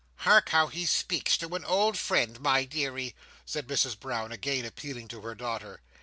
"Hark 0.25 0.49
how 0.49 0.65
he 0.65 0.87
speaks 0.87 1.37
to 1.37 1.53
an 1.55 1.63
old 1.63 1.95
friend, 1.95 2.39
my 2.39 2.65
deary!" 2.65 3.13
said 3.45 3.67
Mrs 3.67 3.99
Brown, 3.99 4.31
again 4.31 4.65
appealing 4.65 5.07
to 5.09 5.21
her 5.21 5.35
daughter. 5.35 5.79